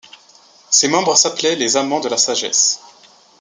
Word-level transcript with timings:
Ses 0.71 0.87
membres 0.87 1.15
s'appelaient 1.15 1.55
les 1.55 1.77
amants 1.77 1.99
de 1.99 2.09
la 2.09 2.17
sagesse. 2.17 2.81